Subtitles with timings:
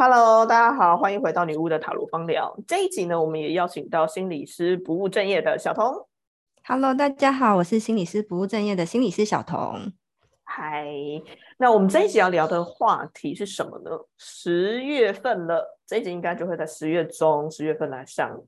[0.00, 2.56] Hello，大家好，欢迎回到女巫的塔罗方聊。
[2.68, 6.06] 这一集呢，我们也邀请到心理师不务正业的小童。
[6.64, 9.92] Hello，大家好，我是心理师不务正业的心理师小童。
[10.44, 10.86] 嗨，
[11.56, 13.90] 那我们这一集要聊的话题是什么呢？
[14.18, 18.40] 十月份了，这一集应该就会在十月中、十月份来上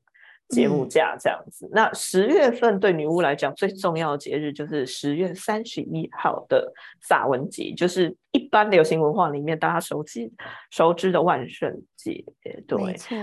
[0.51, 1.69] 节目架这样子。
[1.73, 8.17] 那十月份对女巫来讲最重要的节日就是十月三十一号的萨文节，就是一
[8.51, 10.33] 般流行文化里面大家熟悉
[10.71, 12.25] 熟知的万圣节。
[12.67, 13.17] 对，没错。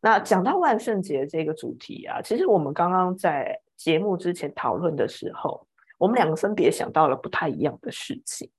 [0.00, 8.50] 那讲到万圣节这个主题啊，其实我们刚刚在节目之前讨论的时候，我们两个分别想到了不太一样的事情。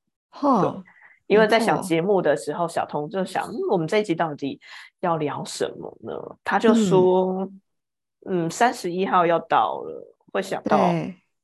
[0.42, 0.84] 哦，
[1.28, 4.59] 因为在想节目的时候，小童就想，嗯，我们这一集到底
[5.02, 6.14] 要聊什么呢？
[6.44, 7.48] 他就说，
[8.26, 10.78] 嗯，三十一号要到了，会想到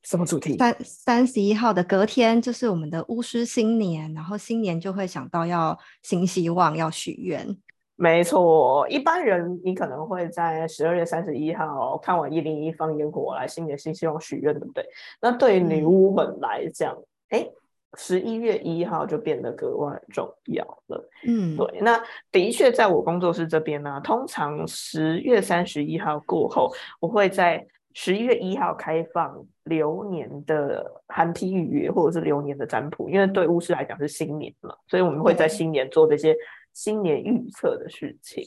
[0.03, 0.57] 什么主题？
[0.57, 7.57] 三三十一号的隔天就是我们的巫师新年，然后新年就会想到要新希望，要许愿。
[7.95, 14.84] 没错，一般人你可能会在十二月三十一号看完一零一放烟火来新年新希望许愿，对不对？
[15.21, 16.98] 那对于女巫们来讲，
[17.29, 17.54] 哎、嗯，
[17.99, 21.09] 十一月一号就变得格外重要了。
[21.27, 21.79] 嗯，对。
[21.81, 36.35] 那的确，在我工作室这边呢，通常十月三十一号过后，我会在十一月一号开放流年的寒批预约，或者是流年的占卜，因为对巫师来讲是新年嘛，所以我们会在新年做这些。
[36.73, 38.41] 新年预测的事情，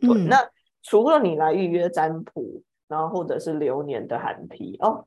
[0.00, 0.38] 对，嗯、那
[0.82, 5.06] 除了你来预约占卜，然后或者是流年的寒批哦，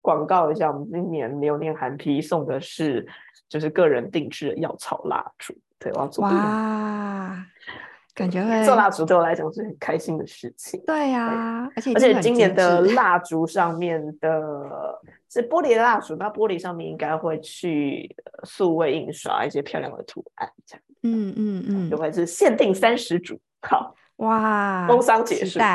[0.00, 3.06] 广告一下，我们今年流年寒批送的是
[3.50, 7.46] 就是个人定制的药草蜡烛，对，我要做哇，
[8.16, 14.98] 感觉会做蜡烛对我来讲是很开心的事情，对呀、啊，而且而且今年的蜡烛上面的
[15.30, 20.82] 是玻璃的蜡烛，那玻璃上面应该会去数位印刷一些漂亮的图案，这样。
[21.02, 25.58] 嗯嗯嗯，就会是限定三十组，好哇，工商结束。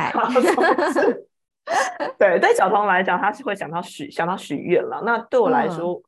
[2.17, 5.03] 对，对小童来讲，他是会想到许想到许愿了。
[5.05, 6.03] 那对我来说，嗯、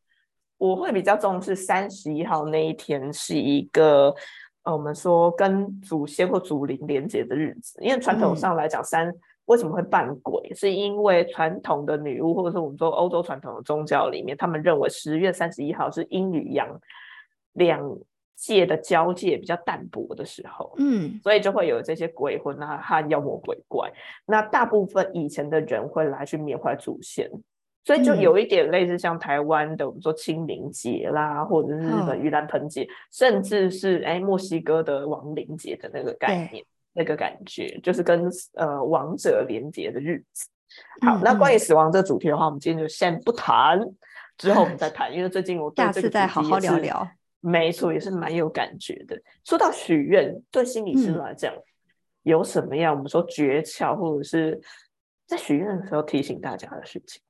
[0.57, 4.13] 我会比较重视三十一号那一天是一个
[4.63, 7.79] 呃，我们说跟祖先或祖灵连接的日子。
[7.81, 9.15] 因为传统上来讲，三、嗯、
[9.45, 16.67] 为什么会扮鬼，是因为传统的女巫或者是我们说欧洲传统的宗教里面，他们认为十月三十一号是阴与阳
[17.53, 17.97] 两。
[18.35, 23.89] 界的交界比较淡薄的时候，嗯，所以就会有这些鬼魂啊和妖魔鬼怪。
[24.25, 27.29] 那大部分以前的人会来去缅怀祖先，
[27.83, 40.47] 所以就有一点类似像台湾的我们说清明节啦，或者是日本盂兰盆节，嗯、甚至是哎墨西哥的亡灵节的那个概念，那个感觉就是跟呃亡者连结的日子。
[41.01, 43.79] 好，嗯、那关于死亡这主题的话，我们今天就先不谈，
[44.37, 47.07] 之后我们再 谈，因为最近我对下次再好好聊聊。
[47.41, 49.21] 没错，也是蛮有感觉的。
[49.43, 51.63] 说到许愿，对心理师来讲，嗯、
[52.23, 54.61] 有什么样我们说诀窍，或者是
[55.27, 57.21] 在许愿的时候提醒大家的事情？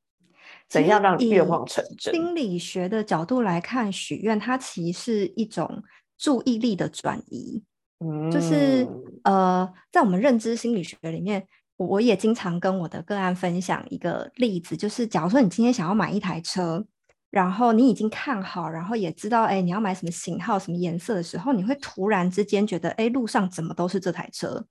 [0.70, 2.14] 怎样让愿望成真？
[2.14, 5.84] 心理学的角度来看，许愿它其实是一种
[6.18, 7.64] 注意力的转移。
[8.00, 8.88] 嗯，就是
[9.24, 11.48] 呃，在我们认知心理学里面，
[11.78, 16.86] 我也经常跟我的个案分享一个例子，就是假如说你今天想要买一台车。
[17.34, 24.64] 然后你已经看好，然后也知道，哎，你要买什么型号、什么颜色的时候，你会突然之间觉得，哎，路上怎么都是这台车？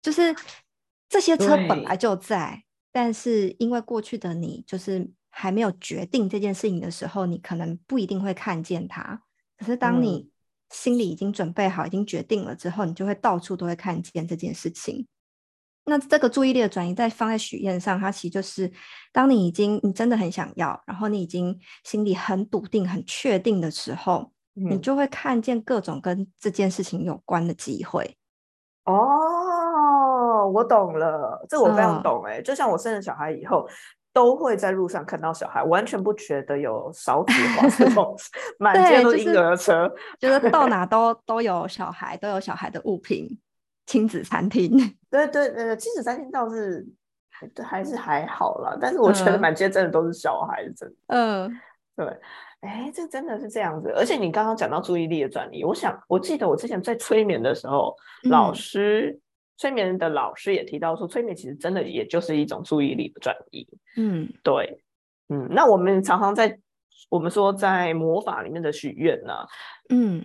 [0.00, 0.32] 就是
[1.08, 2.62] 这些车本来就在，
[2.92, 9.22] 但是因为过去的你就是还没有决定这件事情的时候，你可能不一定会看见它。
[9.58, 10.30] 可是当你
[10.70, 15.06] 心里已经准备好、已经决定了之后，你就会到处都会看见这件事情。
[15.84, 18.70] 那这个注意力的转移，在放在许愿上，它其实就是
[19.12, 28.16] 当你已经你真的很想要，然后你已经心里很笃定、很确定的时候，嗯、你就会看见各种跟这件事情有关的机会。
[28.84, 28.94] 哦，
[30.48, 32.40] 我懂了，这我非常懂哎、欸。
[32.40, 33.68] 嗯、就像我生了小孩以后，
[34.12, 38.16] 都会在路上看到小孩，完全不觉得有少子化这种
[38.58, 39.88] 满街都婴儿车，
[40.18, 43.38] 就是、觉得到哪都都有小孩，都有小孩的物品。
[43.84, 44.70] 亲子餐厅，
[45.10, 46.86] 对对对，亲子餐厅倒是
[47.64, 50.94] 还是还好啦，但是我觉得满街真的都是小孩，真的。
[51.08, 51.60] 嗯，
[51.96, 52.06] 对，
[52.60, 53.92] 哎，这真的是这样子。
[53.96, 57.94] 而且你刚刚讲到注意力的转移，我想我记得我之前在催眠的时候，
[58.24, 59.18] 嗯、老师
[59.56, 63.66] 催眠的老师也提到说，催眠其实真的也就是一种注意力的转移。
[63.96, 64.82] 嗯，对，
[65.28, 66.58] 嗯，那我们常常在
[67.08, 69.34] 我们说在魔法里面的许愿呢，
[69.90, 70.24] 嗯。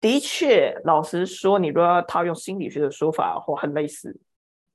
[0.00, 4.12] 的确，老实说，你如果要套用心理学的说法或，很类似，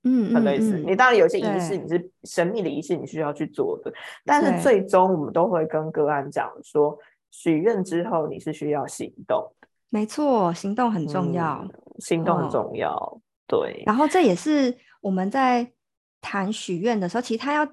[0.06, 0.78] 嗯，很类似。
[0.78, 3.92] 嗯、你当然有些仪式，你是神秘的仪式，你需要去做的，
[4.24, 6.98] 但是最终我们都会跟个案讲说，
[7.30, 9.54] 许愿之后你是需要行动，
[9.90, 11.60] 没错，行动很重要。
[11.62, 13.20] 嗯、行动很重要。
[13.48, 15.72] 对，然后这也是我们在
[16.20, 17.68] 谈许愿的时候，其实他要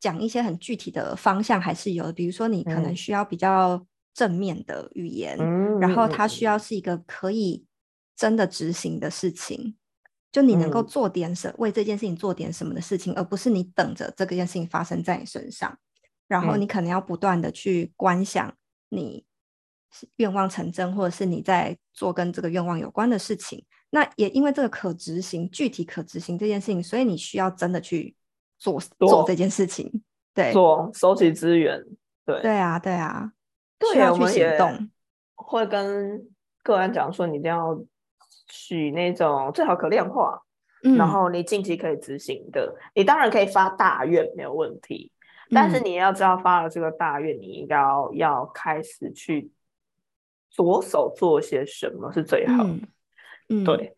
[0.00, 2.12] 讲一些很具体的方向，还是有的。
[2.12, 5.38] 比如说，你可能需要比较正面的语言，
[5.78, 7.64] 然后它需要是一个可以
[8.16, 9.76] 真的执行的事情，
[10.32, 15.78] 就你能够做点什为这件事情做点什么的事情，而不是你等着这个件事情发生在你身上。
[16.26, 18.54] 然后你可能要不断的去观想
[18.88, 19.24] 你
[20.16, 23.64] 愿望成真，或者是你在做跟这个愿望有关的事情。
[23.94, 28.16] 那也因为这个可执行、具体可执行这件事情，所以你需要真的去
[28.56, 30.02] 做做这件事情。
[30.32, 31.78] 对，做收集资源。
[32.24, 33.30] 对，对啊，对啊，
[33.92, 34.88] 需要去行动。
[35.34, 36.26] 会跟
[36.62, 37.78] 个人讲说，你一定要
[38.48, 40.40] 许那种最好可量化，
[40.96, 42.74] 然后你近期可以执行的。
[42.94, 45.12] 你当然可以发大愿，没有问题。
[45.50, 47.76] 但是你要知道，发了这个大愿，你应该
[48.14, 49.50] 要开始去
[50.50, 52.70] 着手做些什么是最好的。
[52.70, 52.80] 嗯，
[53.64, 53.94] 对，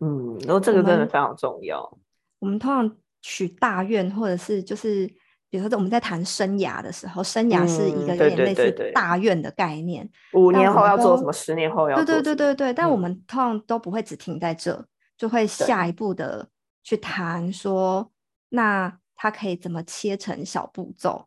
[0.00, 1.98] 嗯，然后这个真的非常重要。
[2.38, 5.06] 我们通常许大愿，或者是就是，
[5.48, 10.08] 比如说我们在谈生涯的时候，生涯是一个有点类似大愿的概念。
[10.34, 11.32] 五年后要做什么？
[11.32, 12.74] 十年后要对对对对对。
[12.74, 16.48] 但我们通常都不会只停在这，就会下一步的
[16.82, 18.10] 去谈说，
[18.50, 21.26] 那它可以怎么切成小步骤？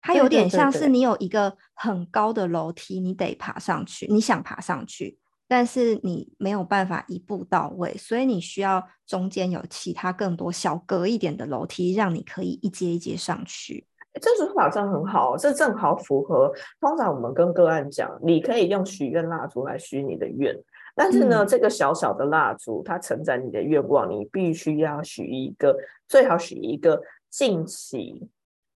[0.00, 5.18] 它有点像是你有一个很高的楼梯，你得爬上去，你想爬上去。
[5.48, 13.86] 但是你没有办法一步到位，所以你需要中间有其他更多小格一点的楼梯，让你可以一阶一阶上去。
[14.20, 20.52] 这说法真很好，这正好符合通常我们跟个案讲，你可以用许愿蜡烛来许你的愿，
[20.96, 25.76] 但是呢，这个小小的蜡烛它承载你的愿望，你必须要许一个，
[26.08, 27.00] 最好许一个
[27.30, 28.26] 近期，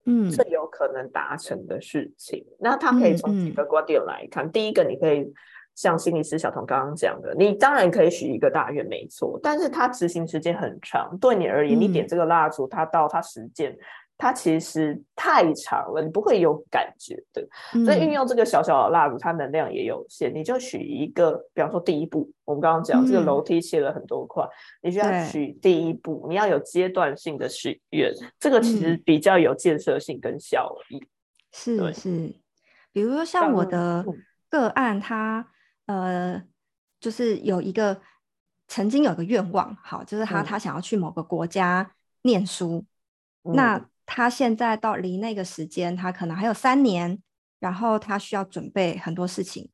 [0.04, 2.46] 嗯，最有可能达成的事情。
[2.60, 5.32] 那它可以从几个观点来看，第一个你可以。
[5.74, 11.16] 像心理师小童刚刚讲的，你当然可以许一个大愿，没错，但是它执行时间很长。
[11.18, 13.74] 对你而言，你点这个蜡烛，它到它实践，
[14.18, 17.48] 它其实太长了，你不会有感觉的。
[17.84, 24.46] 所以运用这个小小的蜡烛，它能量也有限，你就许一个，比方说第一步，我们刚刚讲这个楼梯切了很多块，
[24.82, 31.02] 你需要许第一步，你要有阶段性的许愿，这个其实比较有建设性跟效益。
[31.52, 32.34] 是是，
[32.92, 34.04] 比如说像我的
[34.50, 35.46] 个案，他。
[35.90, 36.40] 呃，
[37.00, 38.00] 就是有一个
[38.68, 41.90] 曾经有个愿望，好，就是他他想要去某个国家
[42.22, 42.84] 念书，
[43.42, 47.20] 那他现在到离那个时间，他可能还有三年，
[47.58, 49.68] 然后他需要准备很多事情，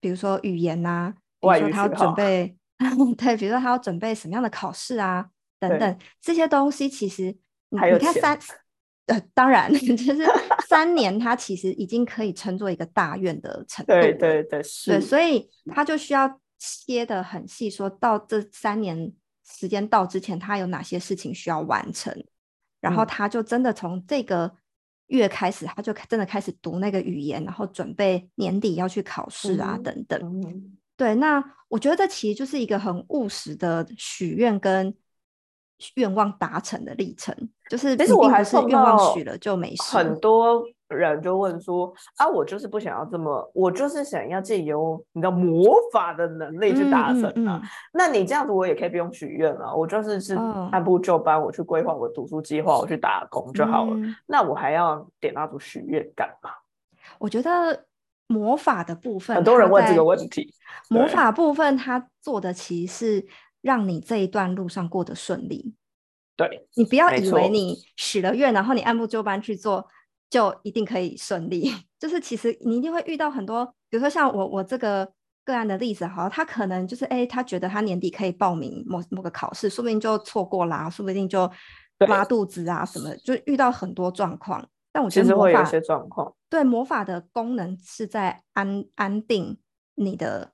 [0.00, 2.56] 比如说语言呐，比如说他要准备
[3.18, 5.28] 对，比如说他要准备什么样的考试啊，
[5.60, 5.98] 等等。
[6.22, 7.36] 这些东西，其实
[7.68, 8.38] 你看三。
[9.06, 10.24] 呃，当然， 就是
[10.66, 13.92] 三年，他其实已经可以称作一个大院的程度。
[13.92, 14.92] 对对对，是。
[14.92, 19.12] 对，所以他就需要切的很细，说到这三年
[19.46, 22.14] 时间到之前，他有哪些事情需要完成，
[22.80, 24.50] 然后他就真的从这个
[25.08, 30.42] 月开始，他就真的开始读那个语言，然后准备年底要去考试啊，等等。
[30.96, 34.94] 对，那我觉得这其实就是一个很务实的许愿跟。
[35.96, 37.34] 愿望达成的历程，
[37.68, 39.96] 就是但是我还是愿望许了就没事。
[39.96, 47.60] 很多人就问说：“啊，我就是不想要这么，我就是想要借由你的魔法的能力去达成啊。”
[47.92, 50.34] 那你这样子，我也可以不用许愿了，我就是是
[50.70, 53.96] 按部就班，我去规划我读书计划，我去打工就好了。
[54.26, 56.50] 那我还要点蜡烛许愿干嘛？
[57.18, 57.84] 我觉得
[58.26, 60.54] 魔法的部分，很多人问这个问题。
[60.88, 63.26] 魔法部分，他做的其实是。
[63.64, 65.74] 让你这一段路上过得顺利，
[66.36, 69.88] 对你不要以为你许了愿，然后你按部就班去做，
[70.28, 71.72] 就一定可以顺利。
[71.98, 75.10] 就是其实你一定会遇到很多，比如说像我我这个
[75.46, 81.50] 个案的例子，哈，他可能就是哎，他觉得他年底可以报名某某个考试，说不定就错过啦，说不定就
[82.06, 84.68] 拉肚子啊什么，就遇到很多状况。
[84.92, 89.56] 但我觉得会有一些状况，对魔法的功能是在安安定
[89.94, 90.52] 你的。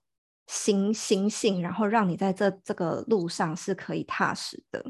[0.50, 4.84] 心心性，然后让你在这这个路上是可以踏实的。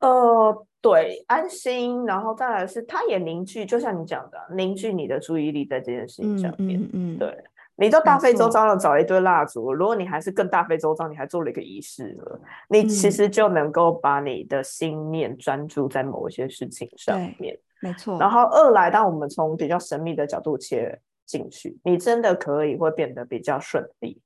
[0.00, 6.78] 呃，对，安心，然后再来是，它也凝聚，就像你讲的，凝聚你的注意力在这件事情上面。
[6.78, 7.44] 嗯嗯，对，
[7.76, 12.38] 你到大费周章的找了一堆蜡烛，如果你还是更大费周章，你还做了一个仪式了，
[12.68, 17.58] 你其实就能够把你的心念专注在某一些事情上面。
[17.80, 18.18] 没错。
[18.20, 24.20] 然后二来，当我们从比较神秘的角度切进去，你真的可以会变得比较顺利。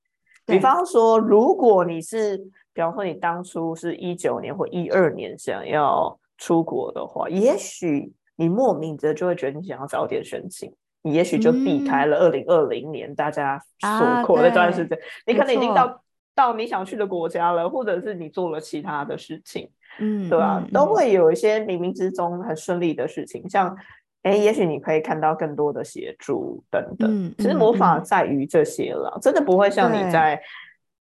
[0.51, 2.37] 比方说，如果你是，
[2.73, 14.99] 比方说你当初是一九年或一二年想要出国的话，也许你莫名的就会觉得你想要早点申请，你也许就避开了二零二零年大家所过那段时间。
[15.27, 16.03] 你可能已经到
[16.35, 23.77] 到你想去的国家了，或者是你做了其他的事情，嗯，对啊，嗯都会有一些冥冥之中很顺利的事情，像。
[24.23, 27.35] 哎，也许你可以看到更多的协助等等。
[27.39, 30.41] 其实魔法嗯在于这些了，真的不会像你在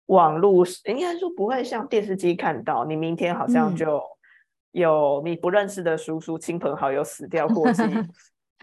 [0.07, 4.01] 网络，应该说不会像电视机看到，你明天好像嗯就
[4.73, 7.83] 有你不认识的叔叔、亲朋好友死掉过 继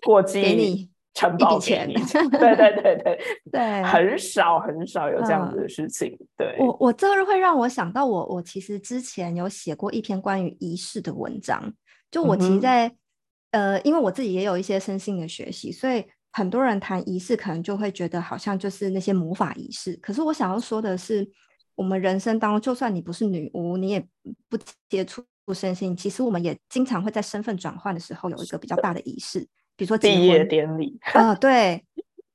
[0.04, 2.30] 过继给你城一笔钱堡给你。
[2.30, 3.20] 对对对对，
[3.52, 6.18] 对， 很少很少有这样子嗯的事情。
[6.38, 11.74] 对，我我这个会让我想到我我其实之前有写过一篇关于仪式的文章，
[12.10, 12.94] 就我其实在、
[13.58, 19.98] 呃，因为我自己也有一些身心的学习，所以很多人谈仪式可能就会觉得好像就是那些魔法仪式。
[19.98, 21.28] 可是我想要说的是，
[21.74, 24.08] 我们人生当中，就算你不是女巫，你也
[24.48, 24.56] 不
[24.88, 29.40] 接触身心，其实我们也经常会在身份转换的时候有一个比较大的仪式，
[29.76, 31.84] 比如说结毕业典礼，啊、对。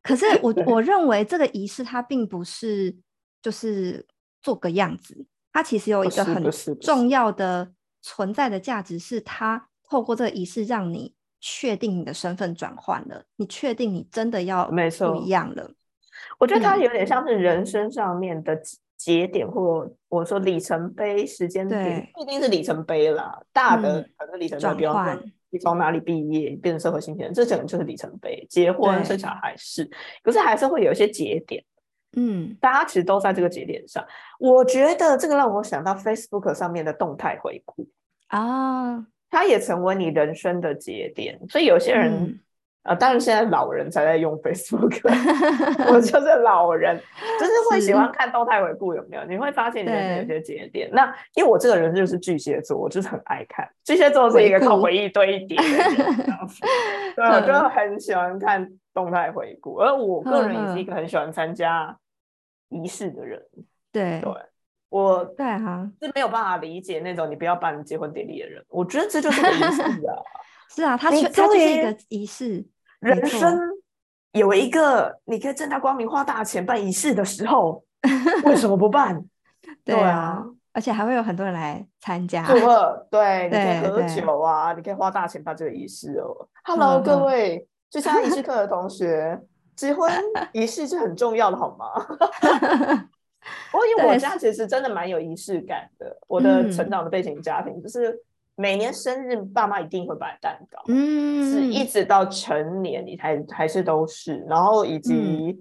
[0.02, 2.97] 可是我我认为这个仪式它并不是
[3.41, 4.05] 就是
[4.43, 6.50] 做个样子，它其实有一个很
[6.81, 15.71] 重要的存在的价值，是它透过这个仪式让你确定你的身份转换了，你确定你真的要没错一样了。
[16.39, 28.47] 我觉得它嗯有点像是人生上面的节节点，或我说里程碑、时间点对，不一定是里程碑啦，大的嗯可能里程碑，转比方说换你从哪里毕业，变成社会新鲜人，这整个就是里程碑。
[28.49, 29.85] 结婚、生小孩是，
[30.23, 31.63] 可是还是会有一些节点，
[32.17, 34.03] 嗯大家其实都在这个节点上。
[34.39, 37.87] 我觉得这个让我想到 Facebook 上面的动态回顾，
[38.29, 41.37] 啊，它也成为你人生的节点。
[41.49, 42.12] 所以有些人。
[42.12, 42.39] 嗯
[42.85, 44.99] 呃，当然现在老人才在用 Facebook，
[45.89, 47.01] 我就是老人，
[47.39, 49.23] 就是会喜欢看动态回顾，有没有？
[49.23, 50.91] 你会发现你人生有些节点。
[50.93, 53.65] 那因为我这个人就是巨蟹座，我就是很爱看。
[53.85, 55.57] 巨蟹座是一个靠回忆堆叠
[57.15, 59.77] 对，我就嗯很喜欢看动态回顾。
[59.77, 61.97] 而我个人也是一个很喜欢参加
[62.69, 63.41] 仪式的人，
[63.93, 64.33] 对对
[64.93, 68.63] 我对啊，是没有办法理解那种你不要办结婚典礼的人。
[68.69, 70.15] 我觉得这就是个仪式啊。
[70.69, 72.65] 是啊，它你确它就是一个仪式，
[73.01, 73.59] 人生
[74.33, 77.83] 有一个你可以正大光明花大钱办仪式的时候，
[78.45, 79.19] 为什么不办？
[79.85, 82.45] 对对啊，而且还会有很多人来参加。
[82.45, 86.49] 祝贺，对，你可以对喝酒啊，你可以花大钱办这个仪式哦。
[86.65, 89.41] Hello，各位去参加仪式课的同学，
[89.75, 90.13] 结婚
[90.53, 91.87] 仪式是很重要的，好吗？
[93.73, 96.91] 我因为我家其实真的蛮有仪式感的，我的成嗯。
[96.91, 98.17] 长的背景家庭就是
[98.55, 100.83] 每年生日，爸妈一定会摆蛋糕。
[100.89, 105.61] 嗯，是一直到成年，你还还是都是，然后以及、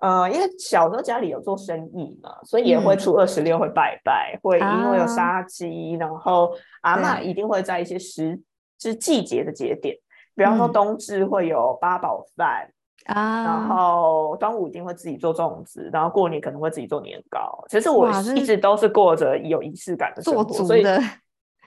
[0.00, 2.98] 呃，因为小时候家里有做生意嘛，所以也会嗯。
[2.98, 5.06] 初二十六会拜拜，会因为有啊。
[5.06, 7.26] 杀鸡，然后阿嬷对。
[7.26, 8.40] 一定会在一些时
[8.78, 9.94] 就是季节的节点，
[10.34, 10.72] 比方说嗯。
[10.72, 12.72] 冬至会有八宝饭，
[13.06, 17.64] 啊，然后端午一定会自己做粽子，然后过年可能会自己做年糕。
[17.68, 20.82] 其实我一直都是过着有仪式感的生做活，所以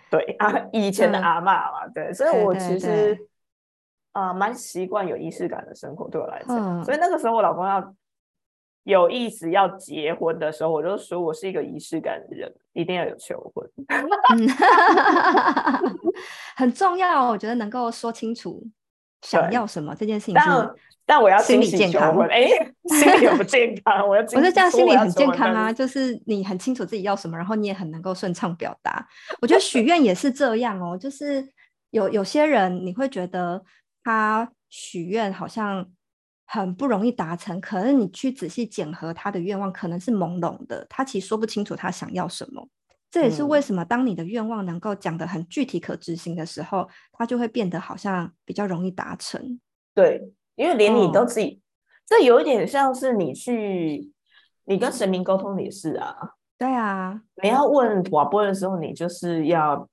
[0.09, 3.27] 对啊，以前的嗯阿妈嘛，对，所以我其实对
[4.11, 6.79] 啊蛮习惯有仪式感的生活，对我来讲。
[6.79, 7.93] 嗯所以那个时候我老公要
[8.83, 13.67] 有意思要结婚的时候，我就说我是一个仪式感的人，一定要有求婚。
[13.87, 14.07] 嗯，
[16.55, 18.61] 很重要，我觉得能够说清楚
[19.23, 20.75] 想要什么这件事情但是，
[21.05, 22.45] 但我要心理健康 哎，
[22.85, 29.07] 心理不健康，我要我是这样心理很健康啊，就是你很清楚自己要什么，然后你也很能够顺畅表达。
[29.41, 31.47] 我觉得许愿也是这样哦，就是
[31.89, 33.63] 有有些人你会觉得
[34.03, 35.85] 他许愿好像
[36.45, 42.67] 很不容易达成，可是你去仔细检核他的愿望，可能是朦胧的，他其实说不清楚他想要什么。
[43.13, 49.59] 这也是为嗯什么当你的愿望能够讲得很具体可执行的时候，它就会变得好像比较容易达成。
[49.93, 51.61] 对，因为连你都哦自己，
[52.07, 54.11] 这有一点像是你去
[54.65, 59.87] 你跟神明沟通也是啊，对啊，你要问瓦波的时候，你就是要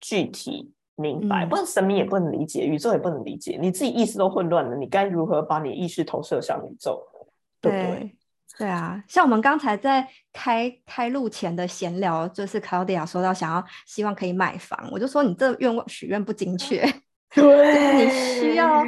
[0.00, 7.20] 具体明白，嗯不然神明也不能理解，宇宙也不能理解，你自己意识都混乱了，你该如何把你意识投射向宇宙呢？
[7.60, 8.16] 对不对？
[8.56, 16.80] 对对啊，像我们刚才在开开录前的闲聊，就是 Claudia 说到想要希望可以买房，我就说你这愿望许愿不精确，
[17.34, 18.84] 对你需要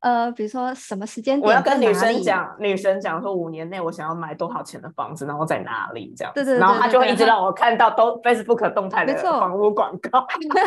[0.00, 10.24] 呃，比如说什么时间点我要跟女生讲，女生讲说五年内我想要买多少钱的房子，然后在哪里这样子，对对然后对对对她就会一直让我看到都 Facebook 动态的房屋广告。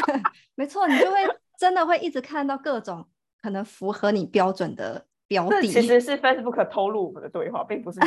[0.55, 1.17] 没错，你就会
[1.57, 3.07] 真的会一直看到各种
[3.41, 5.67] 可能符合你标准的标这的。
[5.67, 8.01] 其实是 Facebook 透露我们的对话，并不是。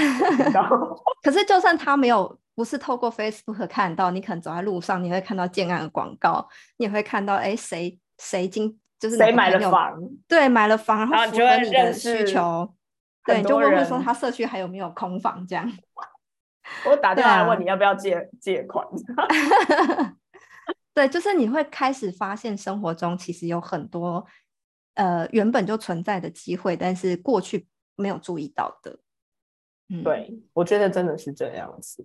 [1.25, 9.99] 可是就算他没有不是透过 Facebook 看到，你可能走在路上，你会看到建案的广告，你也会看到哎谁谁今就是哪谁买了房？
[10.28, 12.71] 对，买了房，然后符合你的需求，
[13.25, 15.73] 对，你就问问说他社区还有没有空房这样。
[16.87, 18.87] 我打电话问你要不要借借款。
[20.95, 24.25] 对，就是你会开始发现生活中其实有很多
[24.94, 28.98] 呃原本就存在的机会，但是过去没有注意到的。
[29.88, 32.04] 嗯，对，我觉得真的是这样子。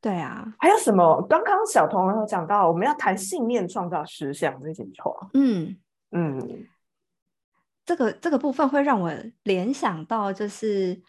[0.00, 1.20] 对啊，还有什么？
[1.28, 5.30] 刚刚小童有讲到，我们要谈信念创造实相这句话。
[5.32, 5.76] 嗯
[6.10, 6.66] 嗯，
[7.84, 11.00] 这个这个部分会让我联想到，就是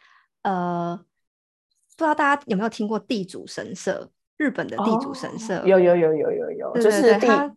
[0.43, 4.09] 呃，不知道大家有没有听过地主神社？
[4.37, 7.55] 日本的地主神社，有有有有有有，就是他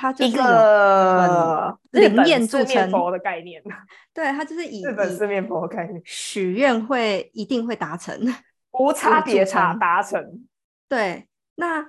[0.00, 3.62] 他就是一个灵验铸成佛的概念。
[4.14, 8.18] 对，它就是以日本四面佛的概念，许愿会一定会达成。
[8.72, 10.46] 无差别差达成，
[10.88, 11.28] 对。
[11.56, 11.84] 那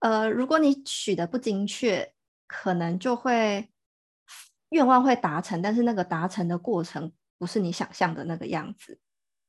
[0.00, 2.12] 呃，如果你许的不精确，
[2.46, 3.70] 可能就会
[4.70, 8.98] 愿望会达成，但是那个达成的过程不是你想象的那个样子。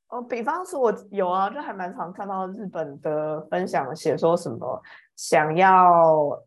[0.07, 4.81] 哦，比方说，我有啊，就还蛮常看到日本的分享，写说什么
[5.15, 6.39] 想要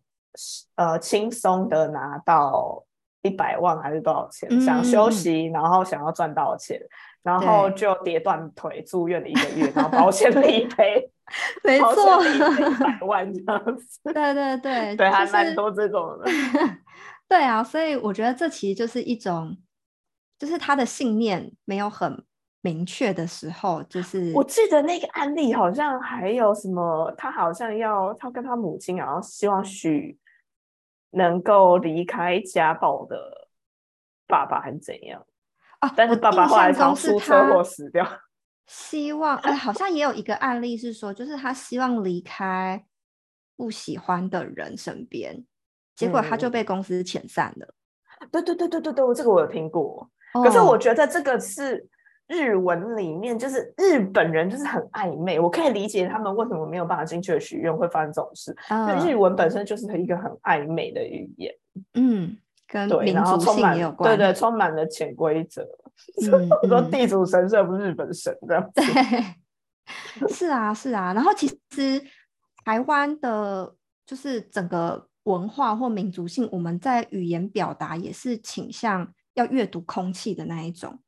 [0.76, 2.84] 呃轻松的拿到
[3.22, 6.80] 一百万还是多少钱，想休息，然后想要赚到钱。
[7.20, 11.10] 然后就跌断腿住院了一个月， 然后保险理赔，
[11.62, 12.38] 没错，一
[12.78, 14.00] 百万这样子。
[14.14, 16.24] 对对对，对，还蛮多这种的。
[17.28, 19.58] 对啊，所以我觉得这其实就是一种，
[20.38, 22.24] 就是他的信念没有很
[22.62, 30.16] 明确的时候，就是我记得那个案例好像还有什么，他好像要他跟他母亲，然后希望许
[31.10, 33.48] 能够离开家暴的
[34.26, 35.24] 爸爸，还是怎样。
[35.80, 35.92] 啊！
[35.96, 38.04] 但是爸爸后来常出车祸死掉。
[38.66, 42.84] 希望哎，好像也有一个案例是说，就是他希望离开
[43.56, 45.44] 不喜欢的人身边，
[45.94, 47.74] 结果他就被公司遣散了。
[48.30, 50.10] 对对对对对对，这个我有听过。
[50.32, 51.88] 可是我觉得这个是
[52.28, 55.40] 日文里面，就是日本人就是很暧昧。
[55.40, 58.54] 我可以理解他们为什么没有办法进去的许愿会发生这种事。
[58.70, 61.52] 因为日文本身就是一个很暧昧的语言。
[61.94, 62.36] 嗯。
[62.70, 65.66] 跟民族性也有关，对对，充满了潜规则。
[66.60, 71.14] 我 说地主神社不是日本神的，对，是啊是啊。
[71.14, 71.98] 然后其实
[72.66, 73.74] 台湾的，
[74.04, 80.98] 就是整个文化或民族性，我们在语言表达也是倾向要阅读空气的那一种。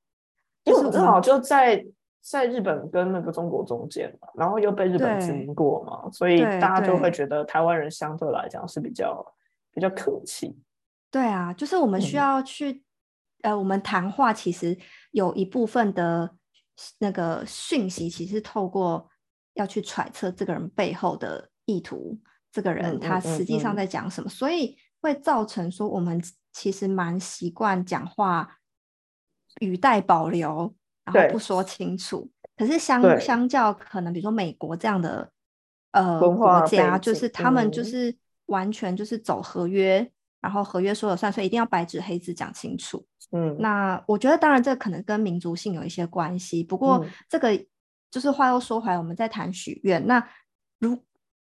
[0.65, 1.85] 因为我正好就在
[2.21, 9.25] 在日本跟那个中国中间嘛，然后又被日本殖民过嘛，所以大家就会觉得台湾人相对来讲是比较
[9.73, 10.59] 比较客气。
[11.11, 12.85] 对啊，就是我们需要去，
[13.43, 14.79] 呃，我们谈话其实
[15.13, 16.31] 有一部分的
[16.99, 19.09] 那个讯息，其实透过
[19.55, 22.19] 要去揣测这个人背后的意图，
[22.53, 28.59] 这个人他实际上在讲什么，所以会造成说我们其实蛮习惯讲话
[29.61, 32.31] 语带保留，然后不说清楚。
[32.57, 35.31] 可是相相较可能比如说美国这样的
[35.93, 40.11] 呃国家，就是他们就是完全就是走合约。
[40.43, 43.05] 然后合约说了算，所以一定要白纸黑字讲清楚。
[43.31, 46.65] 嗯，那我觉得当然这可能跟民族性有一些关系。
[46.65, 47.51] 不过这个
[48.11, 50.07] 就是话又说回来，我们在谈许愿。
[50.07, 50.27] 那
[50.79, 50.99] 如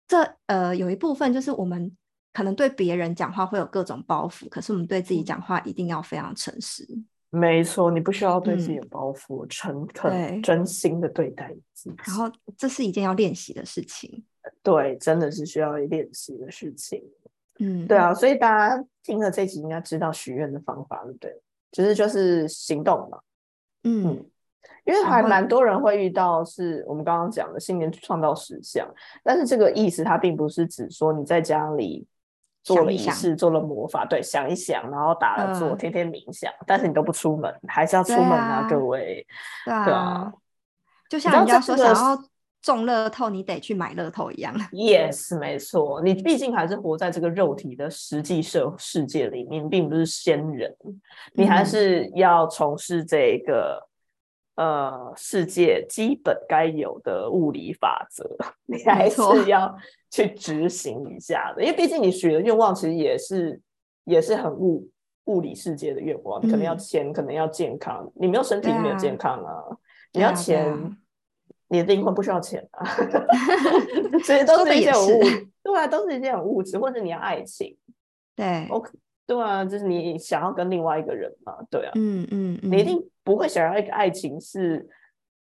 [0.08, 1.96] 这呃有一部分就是我们
[2.32, 6.84] 可能对别人讲话会有各种包袱，可是我们对自己讲话一定要非常诚实。
[7.30, 11.96] 没错，你不需要对自己有包袱，诚恳、真心的对待自己。
[12.06, 14.24] 然后这是一件要练习的事情。
[14.62, 17.02] 对，真的是需要练习的事情。
[17.58, 21.42] 嗯，对啊，所以大家听了这集应该知道许愿的方法，对不对？
[21.72, 23.18] 其实就是行动嘛。
[23.84, 24.24] 嗯，
[24.84, 28.88] 因为还蛮多人会遇到，是我们刚刚讲的信念创造实相，
[29.22, 32.06] 但是这个意思它并不是指说你在家里
[32.74, 39.26] 做了仪式、做了魔法，对，想一想，然后打了坐，天天冥想，但是你都不出门，还是要出门啊，各位。
[39.64, 40.32] 对啊，
[41.08, 42.22] 就像人家说想要。
[42.60, 44.52] 中乐透，你得去买乐透一样。
[44.72, 50.76] Yes，没错，你毕竟还是活在这个肉体的实际社世界里面，并不是仙人，
[51.34, 53.87] 你还是要从事这个
[54.58, 58.28] 呃世界基本该有的物理法则，
[58.66, 59.74] 你还是要
[60.10, 61.62] 去执行一下的。
[61.62, 63.60] 因为毕竟你许的愿望其实也是
[64.04, 64.90] 也是很物
[65.26, 69.62] 物理世界的愿望，你可能要钱，可能要健康，你没有身体没有健康啊，
[70.12, 70.96] 你要钱。
[71.70, 72.82] 你的灵魂不需要钱啊，
[74.24, 75.20] 所以都是一件物，
[75.62, 77.76] 对啊，都是一件很物质，或者你要爱情，
[78.34, 78.90] 对，OK，
[79.28, 84.88] 对啊，就是你想要跟另外一个人嘛，对啊，嗯嗯，你一定不会想要一个爱情是，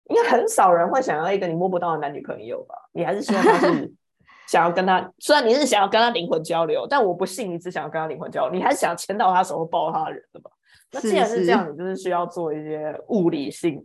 [0.09, 2.75] 应该很少人会想要一个你摸不到的男女朋友吧？
[2.91, 3.91] 你还是希望他是
[4.47, 10.51] 想要跟他，虽然你是想要跟他灵魂交流，但我不信你只想要跟他灵魂交流，你还是想牵到他手抱他的人的吧？
[10.91, 13.81] 那既然是这样，你就是需要做一些物理性。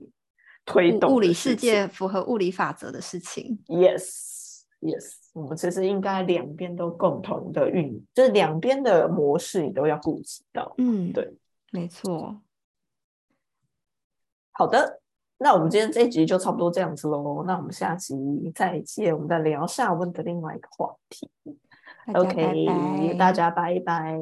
[0.67, 3.63] 推动物理世界符合物理法则的事情。
[3.67, 10.73] Yes，Yes，我们其实应该两边都共同的运，就是两边的模式你都要顾及到。
[10.79, 11.35] 嗯，对，
[11.73, 12.41] 没错。
[14.53, 15.01] 好的，
[15.39, 17.43] 那我们今天这一集就差不多这样子喽。
[17.45, 18.15] 那我们下集
[18.55, 21.29] 再见，我们再聊下问的另外一个话题。
[22.15, 24.17] OK，大家拜拜。